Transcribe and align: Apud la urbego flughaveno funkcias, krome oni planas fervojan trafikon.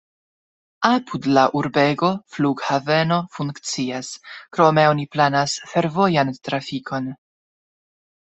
Apud 0.87 1.25
la 1.37 1.41
urbego 1.59 2.07
flughaveno 2.37 3.19
funkcias, 3.37 4.09
krome 4.57 4.87
oni 4.95 5.07
planas 5.17 5.55
fervojan 5.75 6.33
trafikon. 6.49 7.13